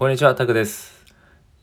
[0.00, 1.04] こんにちは、タクです。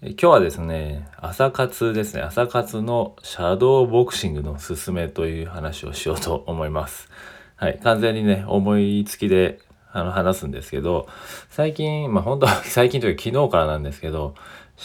[0.04, 2.22] 今日はですね、朝活ですね。
[2.22, 7.10] 朝活のシャドーボクシングのすすめという話をしようと思います。
[7.56, 7.80] はい。
[7.80, 9.58] 完全にね、思いつきで
[9.92, 11.08] あの話すんですけど、
[11.50, 14.36] 最近、まあ本当は 最近というか昨日からなんですけど、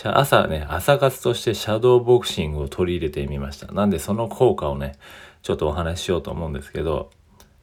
[0.03, 3.71] 朝ね、朝活としてシャドーボクシングを取り入れてみました。
[3.71, 4.95] なんでその効果をね、
[5.43, 7.11] ちょっとお話ししようと思うんですけど、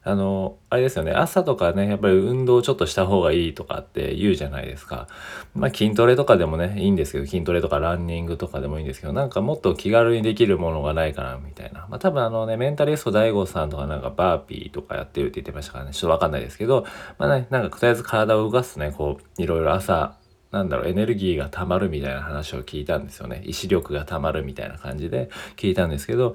[0.02, 5.08] あの、あれですよね、朝とかね、やっぱり運動ちょっとした方がいいとかって言うじゃないですか。
[5.54, 11.86] まあ筋トレとかでもね、いいんですけど、筋トレとかランニングとかでもいいんですけど、なんかもっと気軽にできるものがないかな、みたいな。
[11.90, 16.86] まあ多分あのね、メンタリスト DAIGO さんとかなんかバーピーとかやってるって言ってましたからね、ちょっとわかんないですけど、
[17.18, 20.14] まあね、なんかとりあえず体を動かすね、こう、いろいろ朝、
[20.52, 23.42] なんだろう、エネルギーが溜まるみたいな話を聞いたんですよね。
[23.44, 26.34] 意志力が溜まるみたいな感じで聞いたんですけど、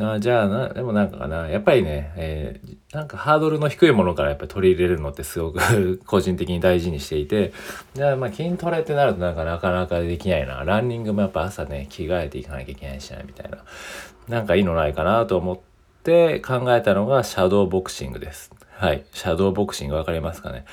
[0.00, 7.52] あじゃあな、でもなんかかな、やっぱりね、えーなんかハードルの低いものからやっぱり取り入れるのってすごく 個人的に大事にしていて、
[7.94, 10.62] じゃあまあ筋トレってなるとなんかなかなかできないな。
[10.64, 13.58] ランニングもやっぱ朝ね、着替えていかなきゃいけないしな、みたいな。
[14.28, 15.58] なんかいいのないかなと思っ
[16.02, 18.50] て考えたのがシャドーボクシングです。
[18.76, 19.04] はい。
[19.12, 20.64] シャドーボクシングわかりますかね？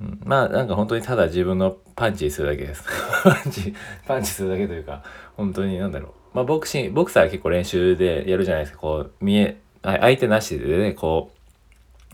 [0.00, 2.84] うんまあなんか本当にただ自分のパンチするだけです。
[3.24, 3.74] パンチ、
[4.06, 5.02] パンチするだけというか、
[5.36, 6.10] 本当になんだろう。
[6.34, 8.78] まあボクシング、ボクサーは結構練習でやるじゃないですか。
[8.78, 11.30] こう、見え、相手なしでね、こ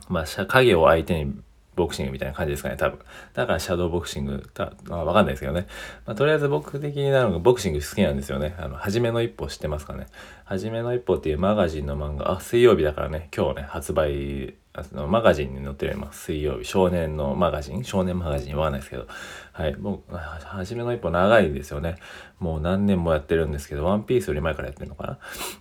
[0.08, 1.34] う、まあ影を相手に
[1.74, 2.98] ボクシングみたいな感じですかね、多分。
[3.32, 5.66] だからシャドーボクシング、たまあわかんないですけどね。
[6.06, 8.54] まあとりあえず僕的になのがボクシング好きなんですよね。
[8.58, 10.06] あの、はじめの一歩知ってますかね。
[10.44, 16.24] はじめの一歩っていうマガジンの漫画、あ、水曜日だからね、今日ね、発売、あのマガジンに載ってるます。
[16.24, 17.84] 水曜日、少年のマガジン？
[17.84, 18.56] 少年マガジン？
[18.56, 19.06] わかんないですけど。
[19.52, 19.76] はい。
[19.76, 21.96] もう、はじめの一歩長いんですよね。
[22.38, 25.18] もう何年もやってるんですけど、ワンピースより前からやってるのかな。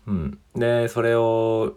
[0.07, 0.39] うん。
[0.55, 1.73] で、それを、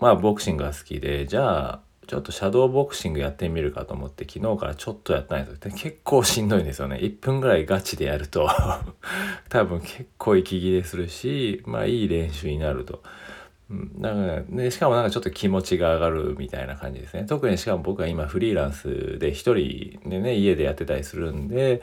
[0.00, 5.56] まあ、ボクシングが好きで、じゃあ、ちょっとシャドーボクシングやってみるかと思って、昨日からちょっとやったんですよ。
[5.60, 6.96] で結構しんどいんですよね。
[6.96, 8.48] 1分ぐらいガチでやると、
[9.50, 13.02] 多分結構息切れするし、まあいい練習になると。
[13.70, 17.24] うん、だかね、しかもなんかちょっと気持ちが上がるみたいな感じですね。
[17.28, 21.82] 特にしかも僕は今フリーランスで一人でね、家でやってたりするんで、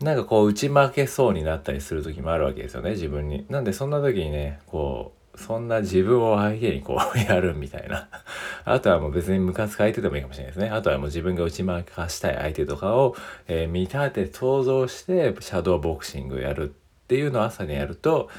[0.00, 3.44] なんかこう打ち負けそうになったりする時もあるわけですよね、自分に。
[3.50, 8.08] なんでそんな時にね、こう、そんな自分を相手にこうやるみたいな。
[8.64, 10.70] あとはもう別にムカつく相手でもいいかもしれないですね。
[10.70, 13.16] あとはもう自分が打ち負かしたい相手とかを、
[13.48, 18.30] えー見立て想像してシャドーボクシングやるっていうのを朝にやると、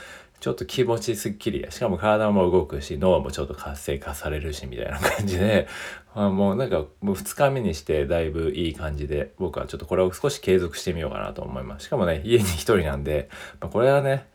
[0.46, 1.72] ちょっと気持ちすっきりや。
[1.72, 5.68] しかも体も動くし、脳もちょっと活性化されるし、みたいな感じで、
[6.14, 11.86] あもうなんかもう2日目にしてだいぶいい感じで、僕はちょっとこれを少し継続してみようかなと思います。
[11.86, 13.30] しかもね、家に一人なんで、
[13.60, 14.28] まあ、これはね、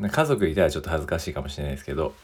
[0.00, 2.14] 家族いたらちょっと恥ずかしいかもしれないですけど、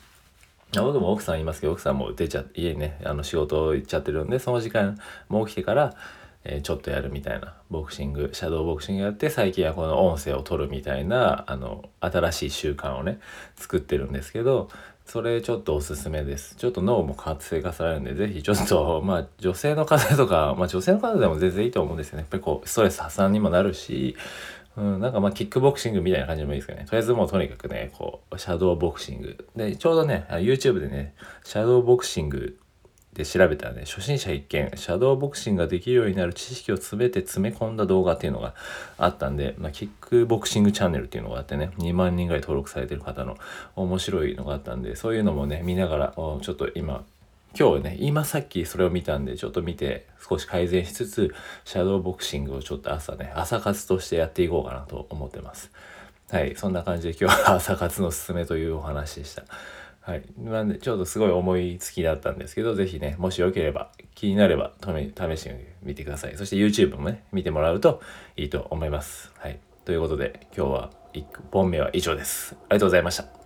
[0.75, 5.95] 僕も奥さんいますけど、奥さんも出ちゃ、家にね、あの仕事行っちゃってるんで、その時間もう起きてから、
[6.45, 13.21] えーちょっとやるみたいな、ボクシング、シャドーボクシングやって、最近はこの音声を取るみたいな、あの、新しい習慣をね、
[13.57, 14.69] 作ってるんですけど、
[15.05, 16.55] それちょっとおすすめです。
[16.57, 22.21] ちょっと脳も活性化されるんで、ぜひちょっと、 まあ女性の方とか、まあ女性の方でも全然いいと思うんですよね。
[22.23, 24.17] やっぱりこう、ストレス発散にもなるし、
[24.77, 26.87] うん、なんかまあキックボクシングみたいな感じでもいいですけどね。
[26.87, 29.47] とりあえずもうとにかくね、こう、シャドーボクシング。
[29.55, 32.59] で、ちょうどね、YouTube でね、シャドーボクシング
[33.13, 38.55] で調べたらね、初心者一見、シャドーボクシングができるようになる知識を全て詰め込んだ動画っていうのが
[38.97, 43.37] あったんで、まあ、キックボクシングチャンネルっていうのがあってね、2万人ぐらい登録されてる方の
[43.77, 47.05] 面白いのがあったんで、そういうのもね、見ながら、ちょっと今、
[47.59, 55.71] 今日ね、今さっきそれを見たんで、ちょっと見て少し改善しつつ、シャドーボクシングをちょっと朝ね、朝活としてやっていこうかなと思ってます。
[56.31, 59.45] はい、そんな感じで今日は 朝活のすすめというお話でした。
[60.01, 60.23] はい。
[60.39, 66.37] なんで、ちょっとすごい思いつきだったんですけど、ぜひね、もしよければ、気になれば、試してみてください。
[66.37, 68.03] そして YouTube もね、見てもらうと
[68.37, 69.31] いいと思います。
[69.39, 69.61] はい。
[69.85, 72.55] ということで、今日は1本目は以上です。
[72.55, 73.42] ありがとうございました。